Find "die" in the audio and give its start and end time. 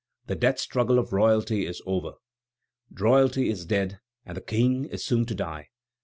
5.35-5.67